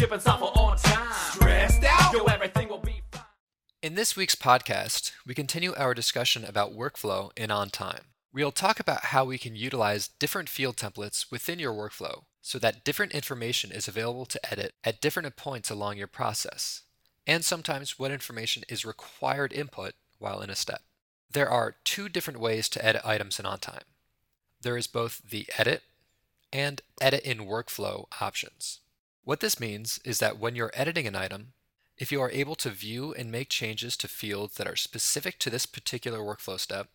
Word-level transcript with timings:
shipping 0.00 0.18
software 0.18 0.50
on 0.54 0.78
time. 0.78 1.12
Stressed 1.12 1.84
out? 1.84 2.14
Yo, 2.14 2.24
everything 2.24 2.70
will 2.70 2.78
be 2.78 3.02
fine. 3.12 3.20
In 3.82 3.96
this 3.96 4.16
week's 4.16 4.34
podcast, 4.34 5.12
we 5.26 5.34
continue 5.34 5.74
our 5.76 5.92
discussion 5.92 6.42
about 6.42 6.74
workflow 6.74 7.30
in 7.36 7.50
OnTime. 7.50 8.04
We'll 8.32 8.50
talk 8.50 8.80
about 8.80 9.06
how 9.06 9.26
we 9.26 9.36
can 9.36 9.56
utilize 9.56 10.08
different 10.08 10.48
field 10.48 10.76
templates 10.78 11.30
within 11.30 11.58
your 11.58 11.74
workflow 11.74 12.22
so 12.40 12.58
that 12.60 12.82
different 12.82 13.12
information 13.12 13.70
is 13.70 13.88
available 13.88 14.24
to 14.24 14.50
edit 14.50 14.72
at 14.82 15.02
different 15.02 15.36
points 15.36 15.68
along 15.68 15.98
your 15.98 16.06
process, 16.06 16.80
and 17.26 17.44
sometimes 17.44 17.98
what 17.98 18.10
information 18.10 18.62
is 18.70 18.86
required 18.86 19.52
input 19.52 19.92
while 20.18 20.40
in 20.40 20.48
a 20.48 20.56
step. 20.56 20.80
There 21.30 21.50
are 21.50 21.76
two 21.84 22.08
different 22.08 22.40
ways 22.40 22.70
to 22.70 22.82
edit 22.82 23.02
items 23.04 23.38
in 23.38 23.44
OnTime. 23.44 23.82
There 24.62 24.78
is 24.78 24.86
both 24.86 25.20
the 25.28 25.46
edit 25.58 25.82
and 26.50 26.80
edit 27.02 27.22
in 27.22 27.40
workflow 27.40 28.06
options. 28.18 28.80
What 29.24 29.40
this 29.40 29.60
means 29.60 30.00
is 30.04 30.18
that 30.18 30.38
when 30.38 30.56
you're 30.56 30.72
editing 30.74 31.06
an 31.06 31.14
item, 31.14 31.52
if 31.98 32.10
you 32.10 32.20
are 32.22 32.30
able 32.30 32.54
to 32.56 32.70
view 32.70 33.12
and 33.12 33.30
make 33.30 33.50
changes 33.50 33.96
to 33.98 34.08
fields 34.08 34.54
that 34.54 34.66
are 34.66 34.76
specific 34.76 35.38
to 35.40 35.50
this 35.50 35.66
particular 35.66 36.20
workflow 36.20 36.58
step, 36.58 36.88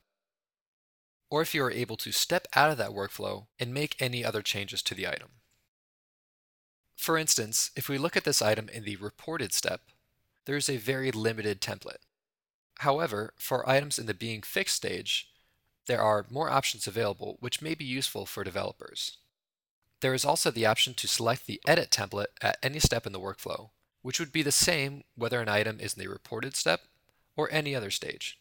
or 1.29 1.41
if 1.41 1.53
you 1.53 1.63
are 1.63 1.71
able 1.71 1.97
to 1.97 2.11
step 2.11 2.47
out 2.55 2.71
of 2.71 2.77
that 2.77 2.91
workflow 2.91 3.45
and 3.59 3.73
make 3.73 4.01
any 4.01 4.25
other 4.25 4.41
changes 4.41 4.81
to 4.81 4.95
the 4.95 5.07
item. 5.07 5.29
For 6.95 7.17
instance, 7.17 7.71
if 7.75 7.89
we 7.89 7.97
look 7.97 8.17
at 8.17 8.23
this 8.23 8.41
item 8.41 8.69
in 8.69 8.83
the 8.83 8.95
reported 8.95 9.53
step, 9.53 9.81
there 10.45 10.55
is 10.55 10.69
a 10.69 10.77
very 10.77 11.11
limited 11.11 11.61
template. 11.61 12.03
However, 12.79 13.33
for 13.37 13.67
items 13.69 13.99
in 13.99 14.05
the 14.05 14.13
being 14.13 14.41
fixed 14.41 14.75
stage, 14.75 15.29
there 15.87 16.01
are 16.01 16.25
more 16.29 16.49
options 16.49 16.87
available 16.87 17.37
which 17.39 17.61
may 17.61 17.75
be 17.75 17.85
useful 17.85 18.25
for 18.25 18.43
developers. 18.43 19.17
There 20.01 20.13
is 20.13 20.25
also 20.25 20.51
the 20.51 20.65
option 20.65 20.93
to 20.95 21.07
select 21.07 21.45
the 21.45 21.61
edit 21.67 21.89
template 21.89 22.27
at 22.41 22.57
any 22.61 22.79
step 22.79 23.05
in 23.05 23.13
the 23.13 23.19
workflow, 23.19 23.69
which 24.01 24.19
would 24.19 24.31
be 24.31 24.43
the 24.43 24.51
same 24.51 25.03
whether 25.15 25.41
an 25.41 25.49
item 25.49 25.79
is 25.79 25.93
in 25.93 26.01
the 26.03 26.09
reported 26.09 26.55
step 26.55 26.81
or 27.35 27.49
any 27.51 27.75
other 27.75 27.91
stage. 27.91 28.39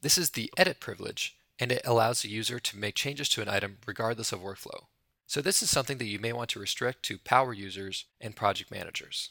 This 0.00 0.18
is 0.18 0.30
the 0.30 0.52
edit 0.56 0.80
privilege, 0.80 1.36
and 1.58 1.70
it 1.70 1.82
allows 1.84 2.22
the 2.22 2.28
user 2.28 2.58
to 2.58 2.78
make 2.78 2.94
changes 2.94 3.28
to 3.30 3.42
an 3.42 3.48
item 3.48 3.78
regardless 3.86 4.32
of 4.32 4.40
workflow. 4.40 4.86
So 5.26 5.40
this 5.40 5.62
is 5.62 5.70
something 5.70 5.98
that 5.98 6.06
you 6.06 6.18
may 6.18 6.32
want 6.32 6.50
to 6.50 6.60
restrict 6.60 7.02
to 7.04 7.18
power 7.18 7.52
users 7.52 8.04
and 8.20 8.36
project 8.36 8.70
managers. 8.70 9.30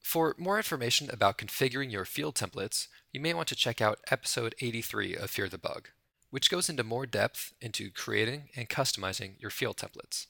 For 0.00 0.34
more 0.36 0.56
information 0.56 1.08
about 1.10 1.38
configuring 1.38 1.90
your 1.90 2.04
field 2.04 2.34
templates, 2.34 2.88
you 3.12 3.20
may 3.20 3.32
want 3.32 3.48
to 3.48 3.56
check 3.56 3.80
out 3.80 4.00
episode 4.10 4.54
83 4.60 5.16
of 5.16 5.30
Fear 5.30 5.48
the 5.48 5.58
Bug, 5.58 5.90
which 6.34 6.50
goes 6.50 6.68
into 6.68 6.82
more 6.82 7.06
depth 7.06 7.54
into 7.60 7.92
creating 7.92 8.48
and 8.56 8.68
customizing 8.68 9.40
your 9.40 9.52
field 9.52 9.76
templates. 9.76 10.26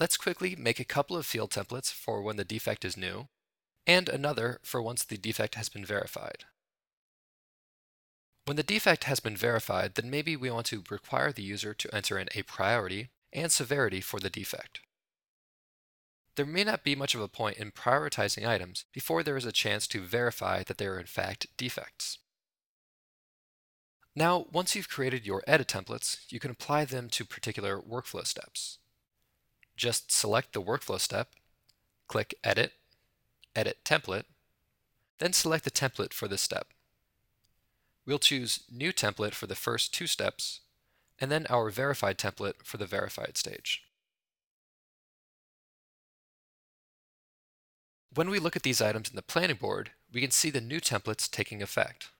Let's 0.00 0.16
quickly 0.16 0.56
make 0.56 0.80
a 0.80 0.86
couple 0.86 1.18
of 1.18 1.26
field 1.26 1.50
templates 1.50 1.92
for 1.92 2.22
when 2.22 2.36
the 2.36 2.46
defect 2.46 2.82
is 2.82 2.96
new, 2.96 3.28
and 3.86 4.08
another 4.08 4.58
for 4.62 4.80
once 4.80 5.04
the 5.04 5.18
defect 5.18 5.56
has 5.56 5.68
been 5.68 5.84
verified. 5.84 6.46
When 8.46 8.56
the 8.56 8.62
defect 8.62 9.04
has 9.04 9.20
been 9.20 9.36
verified, 9.36 9.96
then 9.96 10.08
maybe 10.08 10.34
we 10.34 10.50
want 10.50 10.64
to 10.68 10.82
require 10.88 11.30
the 11.30 11.42
user 11.42 11.74
to 11.74 11.94
enter 11.94 12.18
in 12.18 12.28
a 12.34 12.40
priority 12.44 13.10
and 13.30 13.52
severity 13.52 14.00
for 14.00 14.18
the 14.18 14.30
defect. 14.30 14.80
There 16.36 16.46
may 16.46 16.64
not 16.64 16.84
be 16.84 16.96
much 16.96 17.14
of 17.14 17.20
a 17.20 17.28
point 17.28 17.58
in 17.58 17.70
prioritizing 17.70 18.48
items 18.48 18.86
before 18.94 19.22
there 19.22 19.36
is 19.36 19.44
a 19.44 19.52
chance 19.52 19.86
to 19.88 20.00
verify 20.00 20.62
that 20.62 20.78
they 20.78 20.86
are 20.86 20.98
in 20.98 21.04
fact 21.04 21.48
defects. 21.58 22.16
Now, 24.16 24.46
once 24.52 24.76
you've 24.76 24.88
created 24.88 25.26
your 25.26 25.42
edit 25.46 25.68
templates, 25.68 26.18
you 26.30 26.38
can 26.38 26.50
apply 26.50 26.84
them 26.84 27.08
to 27.10 27.24
particular 27.24 27.80
workflow 27.80 28.26
steps. 28.26 28.78
Just 29.76 30.12
select 30.12 30.52
the 30.52 30.62
workflow 30.62 31.00
step, 31.00 31.30
click 32.06 32.34
Edit, 32.44 32.74
Edit 33.56 33.78
Template, 33.84 34.24
then 35.18 35.32
select 35.32 35.64
the 35.64 35.70
template 35.70 36.12
for 36.12 36.28
this 36.28 36.42
step. 36.42 36.68
We'll 38.06 38.18
choose 38.18 38.64
New 38.70 38.92
Template 38.92 39.34
for 39.34 39.46
the 39.46 39.56
first 39.56 39.92
two 39.92 40.06
steps, 40.06 40.60
and 41.20 41.30
then 41.30 41.46
our 41.48 41.70
Verified 41.70 42.18
template 42.18 42.62
for 42.64 42.76
the 42.76 42.86
verified 42.86 43.36
stage. 43.36 43.82
When 48.14 48.30
we 48.30 48.38
look 48.38 48.54
at 48.54 48.62
these 48.62 48.80
items 48.80 49.10
in 49.10 49.16
the 49.16 49.22
planning 49.22 49.56
board, 49.56 49.90
we 50.12 50.20
can 50.20 50.30
see 50.30 50.50
the 50.50 50.60
new 50.60 50.80
templates 50.80 51.28
taking 51.28 51.62
effect. 51.62 52.10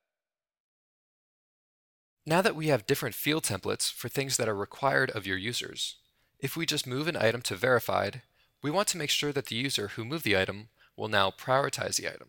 Now 2.27 2.41
that 2.43 2.57
we 2.57 2.69
have 2.69 2.87
different 2.87 3.15
field 3.15 3.45
templates 3.45 3.93
for 3.93 4.09
things 4.09 4.37
that 4.37 4.49
are 4.49 4.55
required 4.55 5.11
of 5.11 5.27
your 5.27 5.37
users, 5.37 5.97
if 6.39 6.57
we 6.57 6.67
just 6.67 6.87
move 6.87 7.07
an 7.07 7.17
item 7.17 7.43
to 7.43 7.57
verified, 7.57 8.23
we 8.63 8.71
want 8.71 8.89
to 8.89 8.99
make 8.99 9.11
sure 9.11 9.33
that 9.33 9.47
the 9.47 9.57
user 9.57 9.89
who 9.89 10.05
moved 10.05 10.25
the 10.25 10.37
item 10.37 10.69
will 10.97 11.09
now 11.09 11.31
prioritize 11.31 11.97
the 11.97 12.09
item. 12.09 12.29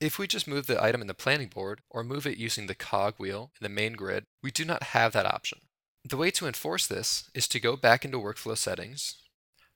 If 0.00 0.18
we 0.18 0.26
just 0.26 0.48
move 0.48 0.66
the 0.66 0.82
item 0.82 1.00
in 1.00 1.06
the 1.06 1.14
planning 1.14 1.48
board 1.48 1.80
or 1.90 2.04
move 2.04 2.26
it 2.26 2.38
using 2.38 2.66
the 2.66 2.74
cog 2.74 3.14
wheel 3.18 3.50
in 3.60 3.64
the 3.64 3.68
main 3.68 3.94
grid, 3.94 4.26
we 4.42 4.50
do 4.50 4.64
not 4.64 4.82
have 4.82 5.12
that 5.12 5.26
option. 5.26 5.58
The 6.04 6.16
way 6.16 6.30
to 6.32 6.46
enforce 6.46 6.86
this 6.86 7.30
is 7.34 7.46
to 7.48 7.60
go 7.60 7.76
back 7.76 8.04
into 8.04 8.18
workflow 8.18 8.56
settings, 8.56 9.16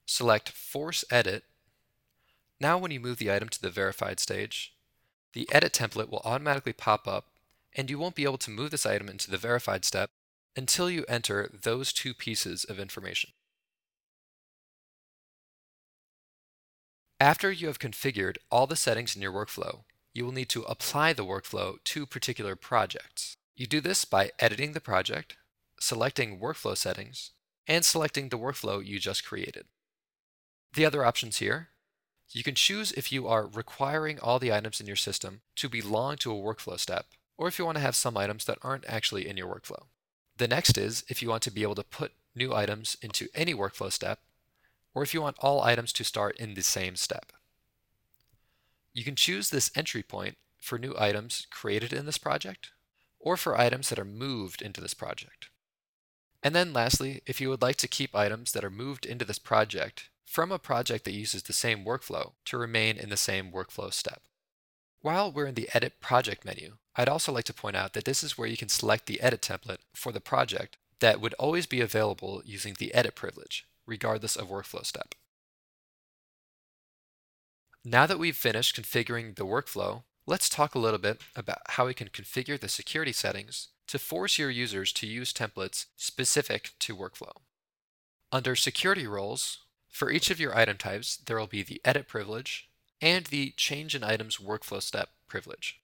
select 0.05 0.49
force 0.49 1.03
edit 1.09 1.43
now 2.59 2.77
when 2.77 2.91
you 2.91 2.99
move 2.99 3.17
the 3.17 3.31
item 3.31 3.49
to 3.49 3.61
the 3.61 3.69
verified 3.69 4.19
stage, 4.19 4.73
the 5.33 5.47
edit 5.51 5.73
template 5.73 6.09
will 6.09 6.21
automatically 6.25 6.73
pop 6.73 7.07
up 7.07 7.25
and 7.77 7.89
you 7.89 7.99
won't 7.99 8.15
be 8.15 8.23
able 8.23 8.39
to 8.39 8.51
move 8.51 8.71
this 8.71 8.85
item 8.85 9.07
into 9.07 9.29
the 9.29 9.37
verified 9.37 9.85
step 9.85 10.09
until 10.55 10.89
you 10.89 11.05
enter 11.07 11.49
those 11.53 11.93
two 11.93 12.15
pieces 12.15 12.63
of 12.63 12.79
information. 12.79 13.29
After 17.19 17.51
you 17.51 17.67
have 17.67 17.79
configured 17.79 18.37
all 18.51 18.67
the 18.67 18.75
settings 18.75 19.15
in 19.15 19.21
your 19.21 19.31
workflow, 19.31 19.83
you 20.13 20.25
will 20.25 20.31
need 20.31 20.49
to 20.49 20.63
apply 20.63 21.13
the 21.13 21.25
workflow 21.25 21.75
to 21.83 22.05
particular 22.05 22.55
projects. 22.55 23.37
You 23.55 23.67
do 23.67 23.81
this 23.81 24.03
by 24.05 24.31
editing 24.39 24.73
the 24.73 24.81
project, 24.81 25.37
selecting 25.79 26.39
workflow 26.39 26.75
settings, 26.75 27.31
and 27.67 27.85
selecting 27.85 28.29
the 28.29 28.37
workflow 28.37 28.83
you 28.83 28.99
just 28.99 29.25
created. 29.25 29.65
The 30.73 30.85
other 30.85 31.05
options 31.05 31.37
here 31.37 31.69
you 32.31 32.43
can 32.43 32.55
choose 32.55 32.91
if 32.91 33.11
you 33.11 33.27
are 33.27 33.47
requiring 33.47 34.19
all 34.19 34.37
the 34.37 34.51
items 34.51 34.81
in 34.81 34.87
your 34.87 34.97
system 34.97 35.41
to 35.55 35.69
belong 35.69 36.17
to 36.17 36.31
a 36.31 36.35
workflow 36.35 36.77
step, 36.77 37.05
or 37.37 37.47
if 37.47 37.59
you 37.59 37.65
want 37.65 37.77
to 37.77 37.83
have 37.83 37.95
some 37.95 38.17
items 38.17 38.45
that 38.45 38.57
aren't 38.61 38.85
actually 38.87 39.27
in 39.27 39.37
your 39.37 39.47
workflow. 39.47 39.85
The 40.37 40.47
next 40.47 40.77
is 40.77 41.03
if 41.07 41.21
you 41.21 41.29
want 41.29 41.43
to 41.43 41.51
be 41.51 41.63
able 41.63 41.75
to 41.75 41.83
put 41.83 42.11
new 42.35 42.53
items 42.53 42.97
into 43.01 43.27
any 43.33 43.53
workflow 43.53 43.91
step, 43.91 44.19
or 44.93 45.03
if 45.03 45.13
you 45.13 45.21
want 45.21 45.37
all 45.39 45.61
items 45.61 45.93
to 45.93 46.03
start 46.03 46.37
in 46.37 46.53
the 46.53 46.63
same 46.63 46.95
step. 46.95 47.31
You 48.93 49.03
can 49.03 49.15
choose 49.15 49.49
this 49.49 49.71
entry 49.75 50.03
point 50.03 50.37
for 50.59 50.79
new 50.79 50.95
items 50.97 51.45
created 51.51 51.93
in 51.93 52.05
this 52.05 52.17
project, 52.17 52.71
or 53.19 53.37
for 53.37 53.57
items 53.57 53.89
that 53.89 53.99
are 53.99 54.05
moved 54.05 54.61
into 54.61 54.81
this 54.81 54.93
project. 54.93 55.49
And 56.43 56.55
then 56.55 56.73
lastly, 56.73 57.21
if 57.25 57.41
you 57.41 57.49
would 57.49 57.61
like 57.61 57.77
to 57.77 57.87
keep 57.87 58.15
items 58.15 58.51
that 58.51 58.63
are 58.63 58.69
moved 58.69 59.05
into 59.05 59.25
this 59.25 59.39
project 59.39 60.09
from 60.25 60.51
a 60.51 60.59
project 60.59 61.05
that 61.05 61.13
uses 61.13 61.43
the 61.43 61.53
same 61.53 61.85
workflow 61.85 62.33
to 62.45 62.57
remain 62.57 62.97
in 62.97 63.09
the 63.09 63.17
same 63.17 63.51
workflow 63.51 63.91
step. 63.91 64.23
While 65.01 65.31
we're 65.31 65.45
in 65.45 65.55
the 65.55 65.69
Edit 65.73 65.99
Project 65.99 66.43
menu, 66.43 66.77
I'd 66.95 67.09
also 67.09 67.31
like 67.31 67.45
to 67.45 67.53
point 67.53 67.75
out 67.75 67.93
that 67.93 68.05
this 68.05 68.23
is 68.23 68.37
where 68.37 68.47
you 68.47 68.57
can 68.57 68.69
select 68.69 69.05
the 69.05 69.21
edit 69.21 69.41
template 69.41 69.77
for 69.93 70.11
the 70.11 70.19
project 70.19 70.77
that 70.99 71.21
would 71.21 71.35
always 71.35 71.67
be 71.67 71.81
available 71.81 72.41
using 72.43 72.75
the 72.77 72.93
edit 72.93 73.13
privilege, 73.13 73.67
regardless 73.85 74.35
of 74.35 74.49
workflow 74.49 74.85
step. 74.85 75.13
Now 77.85 78.07
that 78.07 78.19
we've 78.19 78.35
finished 78.35 78.75
configuring 78.75 79.35
the 79.35 79.45
workflow, 79.45 80.03
let's 80.25 80.49
talk 80.49 80.73
a 80.73 80.79
little 80.79 80.99
bit 80.99 81.21
about 81.35 81.59
how 81.69 81.85
we 81.85 81.93
can 81.93 82.09
configure 82.09 82.59
the 82.59 82.67
security 82.67 83.13
settings 83.13 83.69
to 83.87 83.99
force 83.99 84.37
your 84.37 84.49
users 84.49 84.91
to 84.93 85.07
use 85.07 85.31
templates 85.31 85.85
specific 85.95 86.71
to 86.79 86.95
workflow. 86.95 87.31
Under 88.31 88.55
Security 88.55 89.07
Roles, 89.07 89.59
for 89.87 90.11
each 90.11 90.29
of 90.29 90.39
your 90.39 90.57
item 90.57 90.77
types, 90.77 91.15
there 91.15 91.37
will 91.37 91.47
be 91.47 91.63
the 91.63 91.79
edit 91.85 92.07
privilege 92.07 92.67
and 93.01 93.25
the 93.25 93.53
change 93.57 93.95
in 93.95 94.03
items 94.03 94.37
workflow 94.37 94.81
step 94.81 95.09
privilege. 95.27 95.79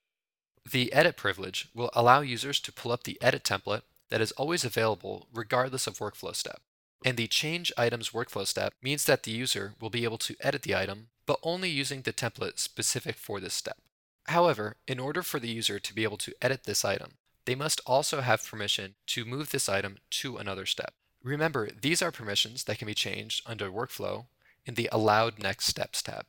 The 0.70 0.94
edit 0.94 1.18
privilege 1.18 1.68
will 1.74 1.90
allow 1.94 2.22
users 2.22 2.60
to 2.62 2.72
pull 2.72 2.92
up 2.92 3.04
the 3.04 3.22
edit 3.22 3.44
template 3.44 3.82
that 4.10 4.22
is 4.22 4.32
always 4.34 4.64
available 4.64 5.28
regardless 5.34 5.88
of 5.88 5.98
workflow 5.98 6.36
step. 6.36 6.62
And 7.06 7.18
the 7.18 7.28
change 7.28 7.72
items 7.78 8.12
workflow 8.12 8.48
step 8.48 8.74
means 8.82 9.06
that 9.06 9.24
the 9.24 9.32
user 9.32 9.74
will 9.82 9.90
be 9.90 10.06
able 10.06 10.20
to 10.20 10.36
edit 10.40 10.62
the 10.62 10.76
item, 10.76 11.08
but 11.26 11.40
only 11.44 11.70
using 11.70 12.02
the 12.02 12.14
template 12.14 12.60
specific 12.60 13.16
for 13.16 13.40
this 13.40 13.54
step. 13.54 13.78
However, 14.28 14.78
in 14.88 15.00
order 15.00 15.22
for 15.22 15.40
the 15.40 15.50
user 15.50 15.80
to 15.80 15.94
be 15.94 16.04
able 16.04 16.18
to 16.18 16.34
edit 16.42 16.64
this 16.64 16.86
item, 16.86 17.14
they 17.46 17.56
must 17.56 17.82
also 17.86 18.22
have 18.22 18.48
permission 18.48 18.96
to 19.08 19.26
move 19.26 19.52
this 19.52 19.68
item 19.68 19.98
to 20.12 20.38
another 20.38 20.66
step. 20.66 20.94
Remember, 21.22 21.70
these 21.70 22.02
are 22.02 22.12
permissions 22.12 22.64
that 22.66 22.78
can 22.78 22.86
be 22.86 22.94
changed 22.94 23.44
under 23.46 23.70
Workflow 23.70 24.26
in 24.66 24.76
the 24.76 24.88
Allowed 24.92 25.40
Next 25.40 25.66
Steps 25.66 26.02
tab. 26.02 26.26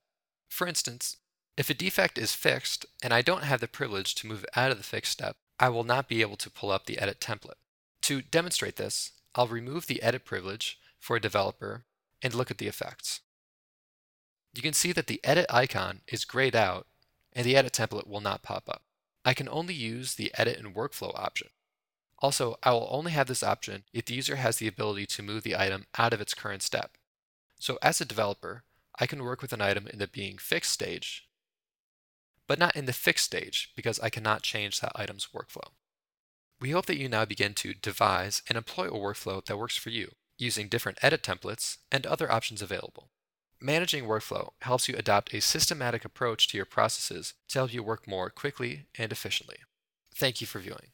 For 0.54 0.68
instance, 0.68 1.16
if 1.56 1.68
a 1.68 1.74
defect 1.74 2.16
is 2.16 2.32
fixed 2.32 2.86
and 3.02 3.12
I 3.12 3.22
don't 3.22 3.42
have 3.42 3.58
the 3.58 3.66
privilege 3.66 4.14
to 4.14 4.28
move 4.28 4.46
out 4.54 4.70
of 4.70 4.78
the 4.78 4.84
fixed 4.84 5.10
step, 5.10 5.34
I 5.58 5.68
will 5.68 5.82
not 5.82 6.06
be 6.08 6.20
able 6.20 6.36
to 6.36 6.48
pull 6.48 6.70
up 6.70 6.86
the 6.86 7.00
edit 7.00 7.18
template. 7.18 7.58
To 8.02 8.22
demonstrate 8.22 8.76
this, 8.76 9.10
I'll 9.34 9.48
remove 9.48 9.88
the 9.88 10.00
edit 10.00 10.24
privilege 10.24 10.78
for 11.00 11.16
a 11.16 11.20
developer 11.20 11.86
and 12.22 12.34
look 12.34 12.52
at 12.52 12.58
the 12.58 12.68
effects. 12.68 13.22
You 14.54 14.62
can 14.62 14.74
see 14.74 14.92
that 14.92 15.08
the 15.08 15.20
edit 15.24 15.46
icon 15.50 16.02
is 16.06 16.24
grayed 16.24 16.54
out 16.54 16.86
and 17.32 17.44
the 17.44 17.56
edit 17.56 17.72
template 17.72 18.06
will 18.06 18.20
not 18.20 18.44
pop 18.44 18.68
up. 18.68 18.82
I 19.24 19.34
can 19.34 19.48
only 19.48 19.74
use 19.74 20.14
the 20.14 20.32
edit 20.38 20.60
and 20.60 20.72
workflow 20.72 21.18
option. 21.18 21.48
Also, 22.20 22.58
I 22.62 22.70
will 22.70 22.86
only 22.92 23.10
have 23.10 23.26
this 23.26 23.42
option 23.42 23.82
if 23.92 24.04
the 24.04 24.14
user 24.14 24.36
has 24.36 24.58
the 24.58 24.68
ability 24.68 25.06
to 25.06 25.22
move 25.24 25.42
the 25.42 25.56
item 25.56 25.86
out 25.98 26.12
of 26.12 26.20
its 26.20 26.32
current 26.32 26.62
step. 26.62 26.92
So 27.58 27.76
as 27.82 28.00
a 28.00 28.04
developer, 28.04 28.62
I 28.99 29.06
can 29.06 29.25
work 29.25 29.43
with 29.43 29.52
an 29.52 29.61
item 29.61 29.87
in 29.87 29.99
the 29.99 30.06
being 30.06 30.38
fixed 30.38 30.73
stage, 30.73 31.29
but 32.46 32.58
not 32.58 32.76
in 32.76 32.87
the 32.87 32.93
fixed 32.93 33.25
stage 33.25 33.73
because 33.75 33.99
I 34.00 34.11
cannot 34.11 34.43
change 34.43 34.81
that 34.81 34.93
item's 34.94 35.29
workflow. 35.35 35.73
We 36.61 36.70
hope 36.70 36.87
that 36.87 36.99
you 36.99 37.08
now 37.08 37.25
begin 37.25 37.55
to 37.55 37.75
devise 37.75 38.43
and 38.49 38.56
employ 38.56 38.87
a 38.88 38.93
workflow 38.93 39.44
that 39.44 39.58
works 39.58 39.76
for 39.76 39.91
you, 39.91 40.12
using 40.38 40.69
different 40.69 40.99
edit 41.02 41.23
templates 41.23 41.79
and 41.91 42.06
other 42.06 42.31
options 42.31 42.62
available. 42.62 43.11
Managing 43.61 44.05
workflow 44.05 44.50
helps 44.61 44.88
you 44.88 44.94
adopt 44.96 45.35
a 45.35 45.41
systematic 45.41 46.05
approach 46.05 46.49
to 46.49 46.56
your 46.56 46.67
processes 46.67 47.35
to 47.49 47.58
help 47.58 47.73
you 47.73 47.82
work 47.82 48.06
more 48.06 48.31
quickly 48.31 48.87
and 48.96 49.11
efficiently. 49.11 49.56
Thank 50.14 50.41
you 50.41 50.46
for 50.46 50.58
viewing. 50.58 50.94